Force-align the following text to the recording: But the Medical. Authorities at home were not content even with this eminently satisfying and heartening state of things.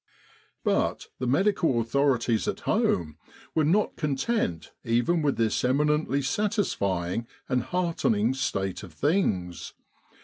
But 0.63 1.09
the 1.19 1.27
Medical. 1.27 1.79
Authorities 1.79 2.47
at 2.47 2.61
home 2.61 3.19
were 3.53 3.63
not 3.63 3.97
content 3.97 4.71
even 4.83 5.21
with 5.21 5.37
this 5.37 5.63
eminently 5.63 6.23
satisfying 6.23 7.27
and 7.47 7.61
heartening 7.61 8.33
state 8.33 8.81
of 8.81 8.93
things. 8.93 9.73